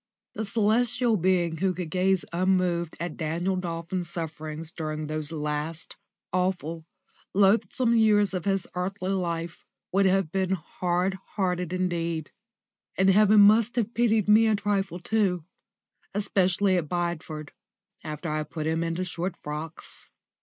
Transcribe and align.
The 0.33 0.45
celestial 0.45 1.15
being 1.15 1.57
who 1.57 1.75
could 1.75 1.91
gaze 1.91 2.25
unmoved 2.33 2.95
at 2.99 3.17
Daniel 3.17 3.55
Dolphin's 3.55 4.09
sufferings 4.09 4.71
during 4.71 5.05
those 5.05 5.31
last, 5.31 5.95
awful, 6.33 6.87
loathsome 7.35 7.95
years 7.95 8.33
of 8.33 8.45
his 8.45 8.65
earthly 8.73 9.11
life 9.11 9.63
would 9.91 10.07
have 10.07 10.31
been 10.31 10.53
hard 10.53 11.19
hearted 11.35 11.71
indeed. 11.71 12.31
And 12.97 13.11
heaven 13.11 13.41
must 13.41 13.75
have 13.75 13.93
pitied 13.93 14.27
me 14.27 14.47
a 14.47 14.55
trifle 14.55 14.97
too 14.97 15.45
especially 16.15 16.77
at 16.77 16.89
Bideford, 16.89 17.51
after 18.03 18.27
I 18.27 18.37
had 18.37 18.49
put 18.49 18.65
him 18.65 18.83
into 18.83 19.03
short 19.03 19.35
frocks. 19.43 20.09